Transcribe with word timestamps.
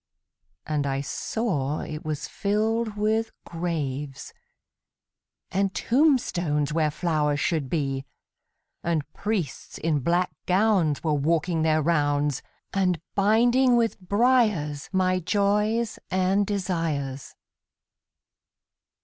And 0.65 0.87
I 0.87 1.01
saw 1.01 1.81
it 1.81 2.03
was 2.03 2.27
filled 2.27 2.97
with 2.97 3.29
graves, 3.45 4.33
And 5.51 5.75
tombstones 5.75 6.73
where 6.73 6.89
flowers 6.89 7.39
should 7.39 7.69
be; 7.69 8.05
And 8.83 9.03
priests 9.13 9.77
in 9.77 9.99
black 9.99 10.31
gowns 10.47 11.03
were 11.03 11.13
walking 11.13 11.61
their 11.61 11.83
rounds, 11.83 12.41
And 12.73 12.99
binding 13.13 13.77
with 13.77 13.99
briars 13.99 14.89
my 14.91 15.19
joys 15.19 15.99
and 16.09 16.47
desires. 16.47 17.35